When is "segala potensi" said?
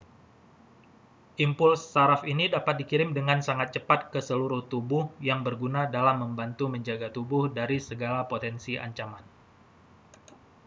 7.89-8.73